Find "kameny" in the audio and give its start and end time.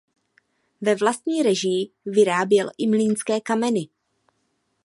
3.41-3.87